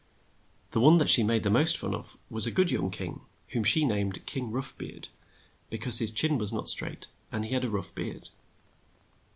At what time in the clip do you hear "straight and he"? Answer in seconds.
6.71-7.53